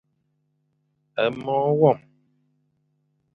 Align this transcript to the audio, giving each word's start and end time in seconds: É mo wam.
É 1.25 1.25
mo 1.43 1.57
wam. 1.79 1.99